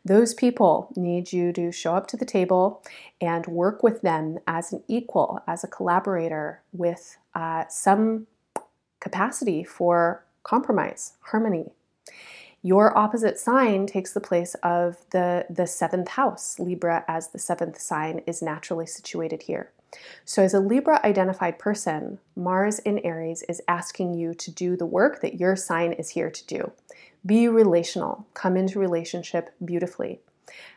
Those 0.05 0.33
people 0.33 0.91
need 0.95 1.31
you 1.31 1.53
to 1.53 1.71
show 1.71 1.95
up 1.95 2.07
to 2.07 2.17
the 2.17 2.25
table 2.25 2.83
and 3.21 3.45
work 3.47 3.83
with 3.83 4.01
them 4.01 4.39
as 4.47 4.73
an 4.73 4.83
equal, 4.87 5.41
as 5.47 5.63
a 5.63 5.67
collaborator 5.67 6.61
with 6.73 7.17
uh, 7.35 7.65
some 7.69 8.27
capacity 8.99 9.63
for 9.63 10.25
compromise, 10.43 11.13
harmony, 11.21 11.71
your 12.63 12.97
opposite 12.97 13.37
sign 13.37 13.85
takes 13.85 14.13
the 14.13 14.21
place 14.21 14.55
of 14.63 14.97
the, 15.11 15.45
the 15.49 15.67
seventh 15.67 16.07
house. 16.07 16.57
Libra, 16.57 17.03
as 17.09 17.27
the 17.27 17.37
seventh 17.37 17.79
sign, 17.79 18.21
is 18.25 18.41
naturally 18.41 18.85
situated 18.85 19.43
here. 19.43 19.69
So, 20.25 20.41
as 20.41 20.53
a 20.53 20.59
Libra 20.59 20.99
identified 21.03 21.59
person, 21.59 22.19
Mars 22.35 22.79
in 22.79 22.99
Aries 22.99 23.43
is 23.43 23.61
asking 23.67 24.15
you 24.15 24.33
to 24.35 24.49
do 24.49 24.75
the 24.75 24.85
work 24.85 25.21
that 25.21 25.39
your 25.39 25.55
sign 25.55 25.91
is 25.91 26.09
here 26.09 26.31
to 26.31 26.47
do. 26.47 26.71
Be 27.25 27.47
relational, 27.47 28.25
come 28.33 28.57
into 28.57 28.79
relationship 28.79 29.53
beautifully. 29.63 30.21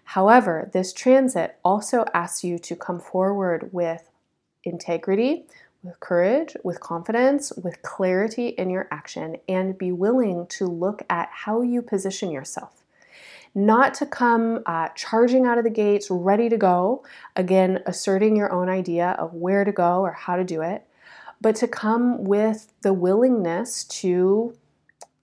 However, 0.05 0.69
this 0.73 0.93
transit 0.93 1.57
also 1.65 2.05
asks 2.13 2.45
you 2.45 2.59
to 2.59 2.77
come 2.77 3.01
forward 3.01 3.71
with 3.73 4.11
integrity, 4.65 5.47
with 5.87 6.01
courage, 6.01 6.57
with 6.65 6.81
confidence, 6.81 7.53
with 7.63 7.81
clarity 7.83 8.49
in 8.49 8.69
your 8.69 8.89
action, 8.91 9.37
and 9.49 9.79
be 9.79 9.93
willing 9.93 10.47
to 10.49 10.67
look 10.67 11.03
at 11.09 11.29
how 11.33 11.63
you 11.63 11.81
position 11.81 12.31
yourself. 12.31 12.83
Not 13.55 13.95
to 13.95 14.07
come 14.07 14.63
uh, 14.67 14.89
charging 14.95 15.47
out 15.47 15.57
of 15.57 15.65
the 15.65 15.71
gates, 15.71 16.11
ready 16.11 16.49
to 16.49 16.59
go, 16.59 17.05
again, 17.37 17.83
asserting 17.87 18.37
your 18.37 18.53
own 18.53 18.69
idea 18.69 19.17
of 19.19 19.33
where 19.33 19.65
to 19.65 19.73
go 19.73 20.01
or 20.01 20.13
how 20.13 20.37
to 20.37 20.45
do 20.45 20.61
it, 20.61 20.87
but 21.41 21.57
to 21.57 21.69
come 21.69 22.25
with 22.25 22.73
the 22.83 22.93
willingness 22.93 23.85
to 23.85 24.55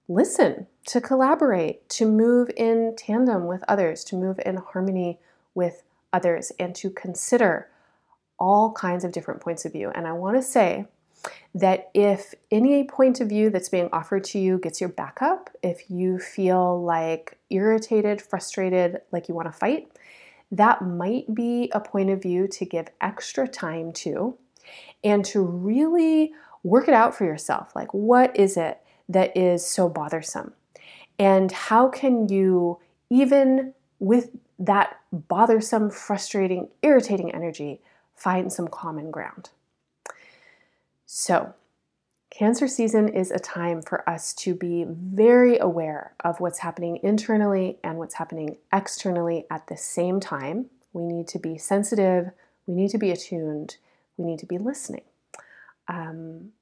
listen, 0.07 0.67
to 0.87 1.01
collaborate, 1.01 1.87
to 1.89 2.05
move 2.05 2.49
in 2.57 2.95
tandem 2.97 3.45
with 3.45 3.63
others, 3.67 4.03
to 4.05 4.15
move 4.15 4.39
in 4.45 4.57
harmony 4.57 5.19
with 5.53 5.83
others, 6.11 6.51
and 6.57 6.73
to 6.75 6.89
consider 6.89 7.69
all 8.43 8.73
kinds 8.73 9.05
of 9.05 9.13
different 9.13 9.39
points 9.39 9.63
of 9.63 9.71
view. 9.71 9.89
And 9.95 10.05
I 10.05 10.11
want 10.11 10.35
to 10.35 10.41
say 10.41 10.85
that 11.55 11.89
if 11.93 12.33
any 12.51 12.83
point 12.83 13.21
of 13.21 13.29
view 13.29 13.49
that's 13.49 13.69
being 13.69 13.87
offered 13.93 14.25
to 14.25 14.37
you 14.37 14.57
gets 14.57 14.81
your 14.81 14.89
back 14.89 15.21
up, 15.21 15.49
if 15.63 15.89
you 15.89 16.19
feel 16.19 16.83
like 16.83 17.37
irritated, 17.49 18.21
frustrated, 18.21 18.99
like 19.13 19.29
you 19.29 19.33
want 19.33 19.47
to 19.47 19.57
fight, 19.57 19.87
that 20.51 20.81
might 20.81 21.33
be 21.33 21.71
a 21.71 21.79
point 21.79 22.09
of 22.09 22.21
view 22.21 22.49
to 22.49 22.65
give 22.65 22.89
extra 22.99 23.47
time 23.47 23.93
to 23.93 24.37
and 25.05 25.23
to 25.23 25.41
really 25.41 26.33
work 26.63 26.89
it 26.89 26.93
out 26.93 27.15
for 27.15 27.23
yourself. 27.23 27.73
Like, 27.73 27.93
what 27.93 28.35
is 28.35 28.57
it 28.57 28.79
that 29.07 29.37
is 29.37 29.65
so 29.65 29.87
bothersome? 29.87 30.51
And 31.17 31.49
how 31.49 31.87
can 31.87 32.27
you, 32.27 32.79
even 33.09 33.73
with 33.99 34.31
that 34.59 34.99
bothersome, 35.13 35.89
frustrating, 35.89 36.67
irritating 36.81 37.33
energy, 37.33 37.79
find 38.23 38.53
some 38.53 38.67
common 38.69 39.11
ground. 39.11 39.49
So, 41.05 41.53
Cancer 42.33 42.67
season 42.67 43.09
is 43.09 43.29
a 43.29 43.37
time 43.37 43.83
for 43.83 44.09
us 44.09 44.33
to 44.33 44.55
be 44.55 44.87
very 44.89 45.59
aware 45.59 46.13
of 46.23 46.39
what's 46.39 46.57
happening 46.57 46.99
internally 47.03 47.77
and 47.83 47.99
what's 47.99 48.15
happening 48.15 48.57
externally 48.73 49.45
at 49.51 49.67
the 49.67 49.77
same 49.77 50.19
time. 50.19 50.71
We 50.93 51.03
need 51.03 51.27
to 51.27 51.37
be 51.37 51.59
sensitive, 51.59 52.31
we 52.65 52.73
need 52.73 52.89
to 52.89 52.97
be 52.97 53.11
attuned, 53.11 53.77
we 54.17 54.25
need 54.25 54.39
to 54.39 54.47
be 54.47 54.57
listening. 54.57 55.03
Um, 55.87 56.53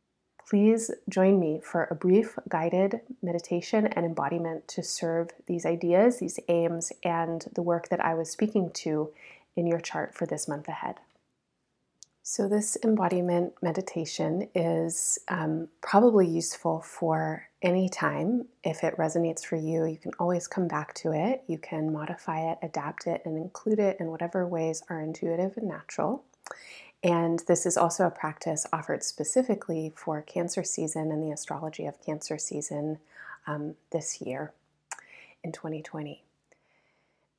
please 0.50 0.92
join 1.08 1.40
me 1.40 1.62
for 1.64 1.86
a 1.86 1.96
brief 1.96 2.38
guided 2.50 3.00
meditation 3.24 3.88
and 3.88 4.06
embodiment 4.06 4.68
to 4.70 4.84
serve 4.84 5.30
these 5.48 5.66
ideas, 5.66 6.20
these 6.20 6.38
aims, 6.50 6.92
and 7.06 7.46
the 7.54 7.62
work 7.62 7.88
that 7.88 8.04
I 8.04 8.14
was 8.14 8.30
speaking 8.30 8.72
to 8.84 9.12
in 9.56 9.68
your 9.68 9.80
chart 9.80 10.14
for 10.14 10.26
this 10.26 10.50
month 10.50 10.68
ahead. 10.68 11.00
So, 12.24 12.48
this 12.48 12.78
embodiment 12.84 13.54
meditation 13.64 14.48
is 14.54 15.18
um, 15.28 15.70
probably 15.82 16.28
useful 16.28 16.80
for 16.82 17.48
any 17.64 17.90
time. 17.90 18.46
If 18.64 18.84
it 18.84 18.96
resonates 18.98 19.44
for 19.44 19.56
you, 19.56 19.86
you 19.86 19.98
can 19.98 20.12
always 20.20 20.48
come 20.48 20.68
back 20.68 20.94
to 20.96 21.14
it. 21.14 21.44
You 21.48 21.58
can 21.58 21.92
modify 21.92 22.52
it, 22.52 22.60
adapt 22.62 23.08
it, 23.08 23.24
and 23.26 23.38
include 23.38 23.80
it 23.80 23.98
in 24.00 24.12
whatever 24.12 24.48
ways 24.48 24.84
are 24.88 25.02
intuitive 25.02 25.58
and 25.58 25.68
natural. 25.68 26.24
And 27.04 27.42
this 27.48 27.66
is 27.66 27.76
also 27.76 28.06
a 28.06 28.12
practice 28.12 28.68
offered 28.72 29.02
specifically 29.02 29.92
for 29.96 30.22
Cancer 30.22 30.64
season 30.64 31.12
and 31.12 31.24
the 31.24 31.34
astrology 31.34 31.88
of 31.88 32.00
Cancer 32.06 32.38
season 32.38 33.00
um, 33.48 33.74
this 33.92 34.22
year 34.22 34.54
in 35.44 35.52
2020. 35.52 36.22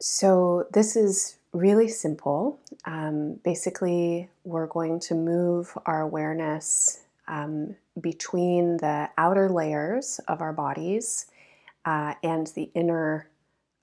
So, 0.05 0.67
this 0.73 0.97
is 0.97 1.39
really 1.53 1.87
simple. 1.87 2.59
Um, 2.87 3.35
basically, 3.45 4.29
we're 4.43 4.67
going 4.67 4.99
to 4.99 5.15
move 5.15 5.79
our 5.87 6.01
awareness 6.01 7.03
um, 7.29 7.77
between 8.01 8.79
the 8.79 9.11
outer 9.17 9.49
layers 9.49 10.19
of 10.27 10.41
our 10.41 10.53
bodies 10.53 11.27
uh, 11.85 12.15
and 12.25 12.49
the 12.49 12.69
inner 12.75 13.29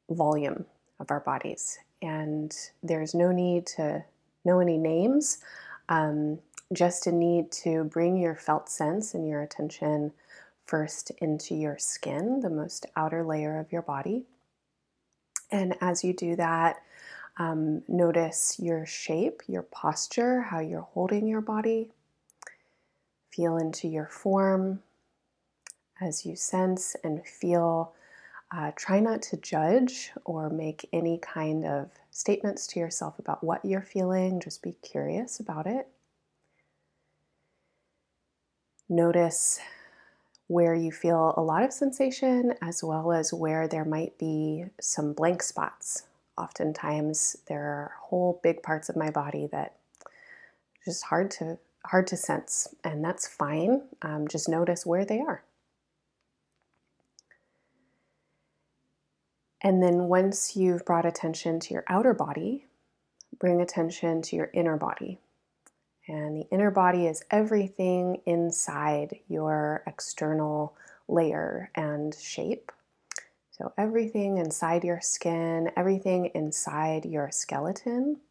volume 0.10 0.66
of 1.00 1.10
our 1.10 1.22
bodies. 1.22 1.80
And 2.02 2.54
there's 2.84 3.16
no 3.16 3.32
need 3.32 3.66
to 3.78 4.04
know 4.44 4.60
any 4.60 4.78
names, 4.78 5.38
um, 5.88 6.40
just 6.74 7.08
a 7.08 7.14
need 7.14 7.50
to 7.64 7.86
bring 7.86 8.18
your 8.18 8.36
felt 8.36 8.68
sense 8.68 9.14
and 9.14 9.26
your 9.26 9.42
attention 9.42 10.12
first 10.66 11.12
into 11.20 11.56
your 11.56 11.78
skin, 11.78 12.42
the 12.42 12.50
most 12.50 12.86
outer 12.98 13.24
layer 13.24 13.58
of 13.58 13.72
your 13.72 13.84
body. 13.84 14.26
And 15.52 15.76
as 15.82 16.04
you 16.04 16.14
do 16.14 16.36
that, 16.36 16.82
um, 17.38 17.82
notice 17.88 18.58
your 18.60 18.86
shape, 18.86 19.42
your 19.48 19.64
posture, 19.64 20.42
how 20.42 20.60
you're 20.60 20.82
holding 20.82 21.28
your 21.28 21.42
body. 21.42 21.92
Feel 23.32 23.58
into 23.58 23.88
your 23.88 24.08
form 24.08 24.82
as 26.02 26.26
you 26.26 26.36
sense 26.36 26.96
and 27.04 27.26
feel. 27.26 27.94
Uh, 28.52 28.72
try 28.76 29.00
not 29.00 29.22
to 29.22 29.38
judge 29.38 30.12
or 30.26 30.50
make 30.50 30.90
any 30.92 31.20
kind 31.20 31.66
of 31.66 31.92
statements 32.10 32.66
to 32.66 32.80
yourself 32.80 33.20
about 33.20 33.44
what 33.44 33.64
you're 33.64 33.82
feeling. 33.82 34.40
Just 34.40 34.64
be 34.64 34.74
curious 34.82 35.40
about 35.40 35.68
it. 35.68 35.88
Notice 38.90 39.60
where 40.50 40.74
you 40.74 40.92
feel 40.92 41.36
a 41.38 41.42
lot 41.42 41.62
of 41.62 41.72
sensation 41.72 42.56
as 42.60 42.84
well 42.84 43.12
as 43.12 43.32
where 43.32 43.68
there 43.68 43.86
might 43.86 44.18
be 44.18 44.66
some 44.82 45.14
blank 45.14 45.44
spots. 45.44 46.08
Oftentimes 46.40 47.38
there 47.48 47.62
are 47.62 47.92
whole 48.02 48.40
big 48.42 48.64
parts 48.64 48.90
of 48.90 48.96
my 48.96 49.12
body 49.12 49.48
that 49.52 49.76
just 50.84 51.06
hard 51.06 51.30
to 51.30 51.60
hard 51.86 52.08
to 52.08 52.18
sense 52.18 52.68
and 52.84 53.06
that's 53.06 53.28
fine. 53.28 53.84
Um, 54.02 54.28
just 54.28 54.50
notice 54.50 54.88
where 54.88 55.06
they 55.06 55.20
are. 55.20 55.44
And 59.62 59.84
then 59.84 60.06
once 60.06 60.56
you've 60.56 60.84
brought 60.84 61.06
attention 61.06 61.60
to 61.60 61.76
your 61.76 61.84
outer 61.88 62.16
body, 62.16 62.66
bring 63.40 63.62
attention 63.62 64.24
to 64.24 64.36
your 64.36 64.50
inner 64.52 64.78
body. 64.78 65.20
And 66.10 66.36
the 66.36 66.48
inner 66.50 66.72
body 66.72 67.06
is 67.06 67.24
everything 67.30 68.24
inside 68.26 69.20
your 69.28 69.84
external 69.86 70.76
layer 71.08 71.70
and 71.76 72.16
shape. 72.16 72.72
So, 73.52 73.74
everything 73.78 74.40
inside 74.40 74.84
your 74.84 75.02
skin, 75.02 75.70
everything 75.78 76.32
inside 76.34 77.06
your 77.06 77.30
skeleton. 77.30 78.22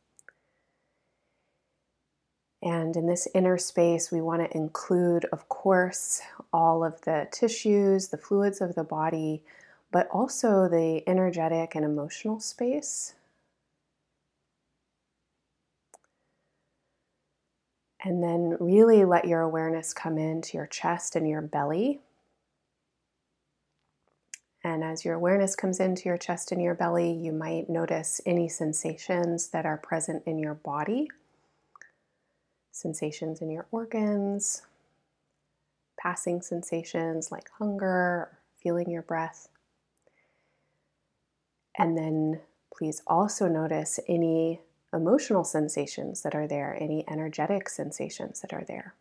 And 2.61 2.97
in 2.97 3.07
this 3.07 3.29
inner 3.33 3.59
space, 3.59 4.11
we 4.11 4.23
want 4.23 4.43
to 4.43 4.57
include, 4.57 5.27
of 5.27 5.49
course, 5.49 6.21
all 6.53 6.83
of 6.83 7.01
the 7.03 7.29
tissues, 7.31 8.09
the 8.09 8.19
fluids 8.19 8.61
of 8.61 8.75
the 8.75 8.83
body, 8.83 9.45
but 9.93 10.09
also 10.11 10.69
the 10.69 11.05
energetic 11.07 11.77
and 11.77 11.85
emotional 11.85 12.41
space. 12.41 13.15
And 18.05 18.23
then 18.23 18.57
really 18.61 19.05
let 19.05 19.26
your 19.26 19.40
awareness 19.40 19.93
come 19.93 20.19
into 20.19 20.57
your 20.57 20.67
chest 20.67 21.17
and 21.17 21.28
your 21.28 21.43
belly. 21.43 22.00
And 24.62 24.85
as 24.85 25.05
your 25.05 25.14
awareness 25.14 25.57
comes 25.57 25.81
into 25.81 26.09
your 26.09 26.18
chest 26.18 26.53
and 26.53 26.61
your 26.62 26.75
belly, 26.75 27.12
you 27.12 27.33
might 27.33 27.68
notice 27.68 28.20
any 28.27 28.49
sensations 28.49 29.49
that 29.49 29.66
are 29.66 29.79
present 29.79 30.23
in 30.27 30.38
your 30.38 30.55
body, 30.55 31.09
sensations 32.70 33.40
in 33.40 33.51
your 33.51 33.66
organs, 33.70 34.62
passing 35.99 36.40
sensations 36.42 37.33
like 37.33 37.51
hunger, 37.59 38.38
feeling 38.62 38.90
your 38.90 39.03
breath. 39.03 39.49
And 41.77 41.96
then 41.96 42.40
please 42.77 43.03
also 43.07 43.49
notice 43.49 43.99
any 44.09 44.61
emotional 44.92 45.44
sensations 45.44 46.22
that 46.22 46.35
are 46.35 46.46
there, 46.46 46.77
any 46.81 47.05
energetic 47.09 47.68
sensations 47.68 48.40
that 48.40 48.53
are 48.53 48.64
there. 48.66 48.94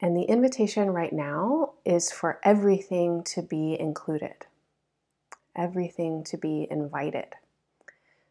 And 0.00 0.16
the 0.16 0.22
invitation 0.22 0.90
right 0.90 1.12
now 1.12 1.72
is 1.84 2.12
for 2.12 2.38
everything 2.44 3.24
to 3.24 3.42
be 3.42 3.78
included, 3.78 4.46
everything 5.56 6.22
to 6.24 6.36
be 6.36 6.68
invited. 6.70 7.34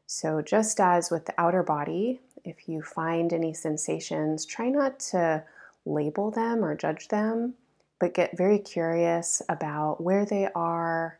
So, 0.05 0.41
just 0.41 0.79
as 0.79 1.11
with 1.11 1.25
the 1.25 1.33
outer 1.37 1.63
body, 1.63 2.21
if 2.45 2.69
you 2.69 2.81
find 2.81 3.33
any 3.33 3.53
sensations, 3.53 4.45
try 4.45 4.69
not 4.69 4.99
to 5.11 5.43
label 5.85 6.31
them 6.31 6.63
or 6.63 6.77
judge 6.77 7.09
them, 7.09 7.55
but 7.99 8.13
get 8.13 8.37
very 8.37 8.59
curious 8.59 9.41
about 9.49 10.01
where 10.01 10.25
they 10.25 10.47
are, 10.55 11.19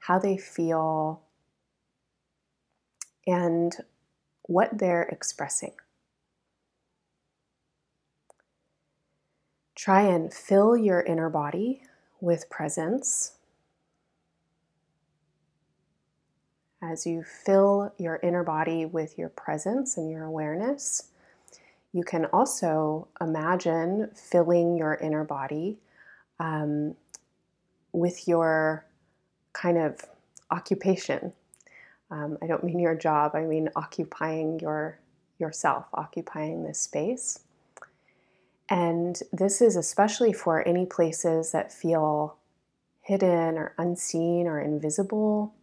how 0.00 0.18
they 0.18 0.36
feel, 0.36 1.22
and 3.26 3.76
what 4.42 4.78
they're 4.78 5.02
expressing. 5.02 5.72
Try 9.74 10.02
and 10.02 10.32
fill 10.32 10.76
your 10.76 11.00
inner 11.02 11.28
body 11.28 11.82
with 12.20 12.48
presence. 12.48 13.32
As 16.82 17.06
you 17.06 17.22
fill 17.22 17.92
your 17.98 18.20
inner 18.22 18.44
body 18.44 18.86
with 18.86 19.18
your 19.18 19.28
presence 19.28 19.96
and 19.96 20.10
your 20.10 20.24
awareness, 20.24 21.10
you 21.92 22.04
can 22.04 22.26
also 22.26 23.08
imagine 23.20 24.10
filling 24.14 24.76
your 24.76 24.94
inner 24.94 25.24
body 25.24 25.78
um, 26.38 26.94
with 27.92 28.28
your 28.28 28.86
kind 29.52 29.78
of 29.78 30.04
occupation 30.50 31.32
um, 32.10 32.38
I 32.42 32.46
don't 32.46 32.64
mean 32.64 32.78
your 32.78 32.94
job, 32.94 33.32
I 33.34 33.42
mean 33.42 33.68
occupying 33.76 34.60
your 34.60 34.98
yourself, 35.38 35.86
occupying 35.92 36.64
this 36.64 36.80
space. 36.80 37.40
And 38.68 39.20
this 39.32 39.60
is 39.60 39.76
especially 39.76 40.32
for 40.32 40.66
any 40.66 40.86
places 40.86 41.52
that 41.52 41.72
feel 41.72 42.36
hidden 43.02 43.56
or 43.56 43.74
unseen 43.78 44.46
or 44.46 44.60
invisible, 44.60 45.54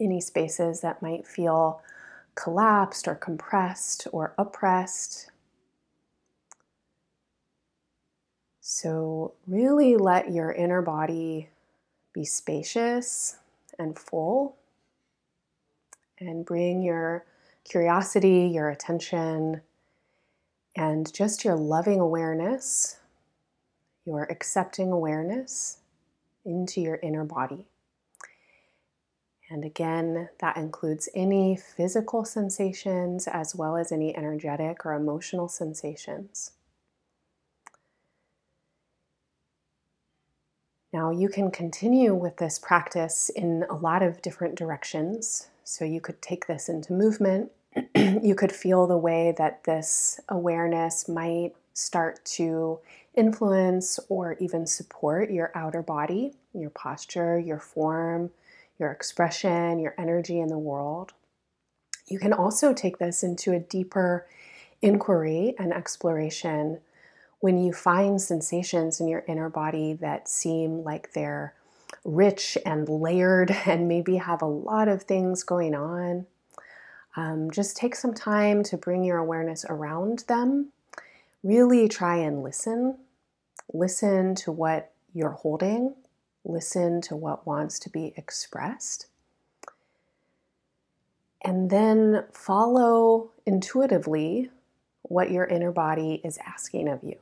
any 0.00 0.20
spaces 0.20 0.80
that 0.80 1.00
might 1.00 1.26
feel 1.26 1.80
collapsed 2.34 3.08
or 3.08 3.14
compressed 3.14 4.06
or 4.12 4.34
oppressed. 4.36 5.30
So, 8.60 9.34
really 9.46 9.96
let 9.96 10.32
your 10.32 10.52
inner 10.52 10.82
body 10.82 11.48
be 12.12 12.24
spacious 12.24 13.38
and 13.78 13.98
full 13.98 14.56
and 16.26 16.44
bring 16.44 16.82
your 16.82 17.24
curiosity, 17.64 18.50
your 18.52 18.70
attention, 18.70 19.60
and 20.76 21.12
just 21.12 21.44
your 21.44 21.56
loving 21.56 22.00
awareness, 22.00 22.98
your 24.04 24.24
accepting 24.24 24.90
awareness 24.90 25.78
into 26.44 26.80
your 26.80 26.98
inner 27.02 27.24
body. 27.24 27.66
And 29.50 29.64
again, 29.64 30.30
that 30.40 30.56
includes 30.56 31.10
any 31.14 31.56
physical 31.56 32.24
sensations 32.24 33.28
as 33.28 33.54
well 33.54 33.76
as 33.76 33.92
any 33.92 34.16
energetic 34.16 34.86
or 34.86 34.94
emotional 34.94 35.46
sensations. 35.46 36.52
Now, 40.92 41.10
you 41.10 41.28
can 41.28 41.50
continue 41.50 42.14
with 42.14 42.36
this 42.36 42.58
practice 42.58 43.30
in 43.30 43.64
a 43.68 43.74
lot 43.74 44.02
of 44.02 44.22
different 44.22 44.54
directions. 44.56 45.48
So 45.64 45.84
you 45.84 46.00
could 46.00 46.20
take 46.20 46.46
this 46.46 46.68
into 46.68 46.92
movement. 46.92 47.50
you 47.94 48.34
could 48.34 48.52
feel 48.52 48.86
the 48.86 48.96
way 48.96 49.34
that 49.38 49.64
this 49.64 50.20
awareness 50.28 51.08
might 51.08 51.52
start 51.74 52.24
to 52.24 52.78
influence 53.14 53.98
or 54.08 54.36
even 54.40 54.66
support 54.66 55.30
your 55.30 55.50
outer 55.54 55.82
body, 55.82 56.34
your 56.52 56.70
posture, 56.70 57.38
your 57.38 57.58
form, 57.58 58.30
your 58.78 58.90
expression, 58.90 59.78
your 59.78 59.94
energy 59.98 60.40
in 60.40 60.48
the 60.48 60.58
world. 60.58 61.12
You 62.06 62.18
can 62.18 62.32
also 62.32 62.74
take 62.74 62.98
this 62.98 63.22
into 63.22 63.52
a 63.52 63.60
deeper 63.60 64.26
inquiry 64.82 65.54
and 65.58 65.72
exploration 65.72 66.80
when 67.40 67.58
you 67.58 67.72
find 67.72 68.20
sensations 68.20 69.00
in 69.00 69.08
your 69.08 69.24
inner 69.26 69.48
body 69.48 69.94
that 69.94 70.28
seem 70.28 70.84
like 70.84 71.12
they're 71.12 71.54
rich 72.04 72.58
and 72.64 72.88
layered 72.88 73.50
and 73.66 73.88
maybe 73.88 74.16
have 74.16 74.42
a 74.42 74.46
lot 74.46 74.88
of 74.88 75.02
things 75.02 75.42
going 75.42 75.74
on. 75.74 76.26
Um, 77.14 77.50
just 77.50 77.76
take 77.76 77.94
some 77.94 78.14
time 78.14 78.62
to 78.64 78.76
bring 78.76 79.04
your 79.04 79.18
awareness 79.18 79.66
around 79.68 80.24
them. 80.28 80.72
Really 81.42 81.88
try 81.88 82.16
and 82.16 82.42
listen. 82.42 82.96
Listen 83.72 84.34
to 84.36 84.52
what 84.52 84.92
you're 85.14 85.30
holding, 85.30 85.94
listen 86.44 87.00
to 87.02 87.16
what 87.16 87.46
wants 87.46 87.78
to 87.80 87.90
be 87.90 88.12
expressed. 88.16 89.06
And 91.44 91.70
then 91.70 92.24
follow 92.32 93.30
intuitively 93.44 94.50
what 95.02 95.30
your 95.30 95.44
inner 95.44 95.72
body 95.72 96.20
is 96.24 96.38
asking 96.46 96.88
of 96.88 97.02
you. 97.02 97.16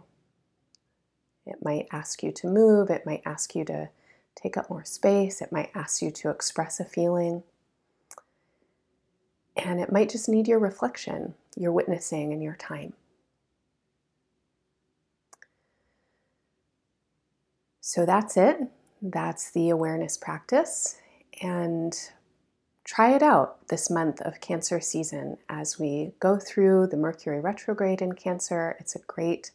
It 1.47 1.57
might 1.63 1.89
ask 1.91 2.23
you 2.23 2.31
to 2.33 2.47
move, 2.47 2.91
it 2.91 3.07
might 3.07 3.23
ask 3.25 3.55
you 3.55 3.65
to 3.65 3.89
take 4.35 4.57
up 4.57 4.71
more 4.71 4.85
space, 4.85 5.41
it 5.41 5.53
might 5.53 5.71
ask 5.75 6.03
you 6.03 6.11
to 6.11 6.31
express 6.31 6.81
a 6.81 6.85
feeling. 6.85 7.43
And 9.57 9.81
it 9.81 9.93
might 9.93 10.09
just 10.09 10.29
need 10.29 10.49
your 10.49 10.59
reflection, 10.59 11.35
your 11.57 11.73
witnessing, 11.73 12.33
and 12.33 12.43
your 12.43 12.57
time. 12.57 12.95
So 17.81 18.07
that's 18.07 18.37
it. 18.37 18.59
That's 19.03 19.51
the 19.51 19.71
awareness 19.71 20.17
practice. 20.17 20.97
And 21.43 21.99
try 22.85 23.15
it 23.15 23.23
out 23.23 23.67
this 23.69 23.91
month 23.91 24.21
of 24.23 24.41
Cancer 24.41 24.81
season 24.81 25.39
as 25.49 25.79
we 25.79 26.13
go 26.21 26.39
through 26.39 26.87
the 26.87 26.97
Mercury 26.97 27.41
retrograde 27.41 28.01
in 28.01 28.13
Cancer. 28.13 28.77
It's 28.79 28.95
a 28.95 29.01
great 29.01 29.51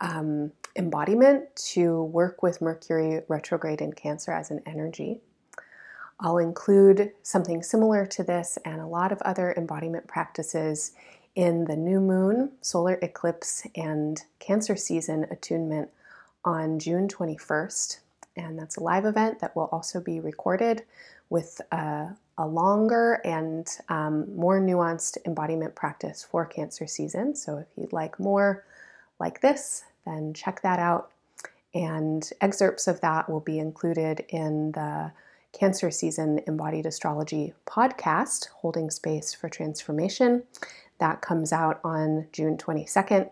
um, 0.00 0.52
embodiment 0.76 1.54
to 1.56 2.04
work 2.04 2.42
with 2.42 2.62
Mercury 2.62 3.22
retrograde 3.28 3.80
in 3.80 3.92
Cancer 3.92 4.32
as 4.32 4.50
an 4.50 4.62
energy. 4.66 5.20
I'll 6.20 6.38
include 6.38 7.12
something 7.22 7.62
similar 7.62 8.06
to 8.06 8.22
this 8.22 8.58
and 8.64 8.80
a 8.80 8.86
lot 8.86 9.12
of 9.12 9.20
other 9.22 9.52
embodiment 9.56 10.06
practices 10.06 10.92
in 11.34 11.64
the 11.64 11.76
new 11.76 12.00
moon, 12.00 12.52
solar 12.60 12.98
eclipse, 13.02 13.66
and 13.74 14.22
Cancer 14.38 14.76
season 14.76 15.26
attunement 15.30 15.90
on 16.44 16.78
June 16.78 17.08
21st. 17.08 17.98
And 18.36 18.58
that's 18.58 18.76
a 18.76 18.82
live 18.82 19.04
event 19.04 19.40
that 19.40 19.56
will 19.56 19.68
also 19.72 20.00
be 20.00 20.20
recorded 20.20 20.84
with 21.28 21.60
a, 21.72 22.08
a 22.38 22.46
longer 22.46 23.20
and 23.24 23.66
um, 23.88 24.34
more 24.36 24.60
nuanced 24.60 25.18
embodiment 25.26 25.74
practice 25.74 26.22
for 26.22 26.44
Cancer 26.44 26.86
season. 26.86 27.34
So 27.34 27.58
if 27.58 27.66
you'd 27.76 27.92
like 27.92 28.20
more 28.20 28.64
like 29.18 29.40
this, 29.40 29.84
then 30.04 30.34
check 30.34 30.62
that 30.62 30.78
out. 30.78 31.10
And 31.74 32.28
excerpts 32.40 32.86
of 32.86 33.00
that 33.00 33.30
will 33.30 33.40
be 33.40 33.58
included 33.58 34.24
in 34.28 34.72
the 34.72 35.12
Cancer 35.52 35.90
Season 35.90 36.40
Embodied 36.46 36.86
Astrology 36.86 37.52
podcast, 37.66 38.48
Holding 38.48 38.90
Space 38.90 39.34
for 39.34 39.48
Transformation. 39.48 40.42
That 40.98 41.20
comes 41.20 41.52
out 41.52 41.80
on 41.84 42.26
June 42.32 42.56
22nd. 42.56 43.30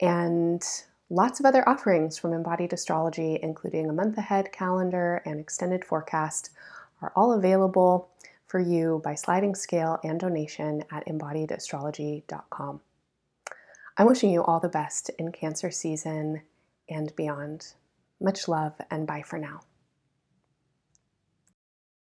And 0.00 0.62
lots 1.08 1.40
of 1.40 1.46
other 1.46 1.66
offerings 1.68 2.18
from 2.18 2.32
Embodied 2.32 2.72
Astrology, 2.72 3.38
including 3.42 3.88
a 3.88 3.92
month 3.92 4.16
ahead 4.18 4.52
calendar 4.52 5.22
and 5.24 5.40
extended 5.40 5.84
forecast, 5.84 6.50
are 7.02 7.12
all 7.16 7.32
available 7.32 8.08
for 8.46 8.58
you 8.58 9.00
by 9.04 9.14
sliding 9.14 9.54
scale 9.54 9.98
and 10.02 10.18
donation 10.18 10.84
at 10.90 11.06
embodiedastrology.com. 11.06 12.80
I'm 14.00 14.06
wishing 14.06 14.30
you 14.30 14.42
all 14.42 14.60
the 14.60 14.70
best 14.70 15.10
in 15.18 15.30
Cancer 15.30 15.70
season 15.70 16.40
and 16.88 17.14
beyond. 17.16 17.74
Much 18.18 18.48
love 18.48 18.72
and 18.90 19.06
bye 19.06 19.20
for 19.20 19.38
now. 19.38 19.60